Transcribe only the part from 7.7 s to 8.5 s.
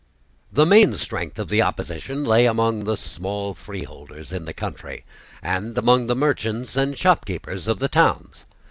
the towns.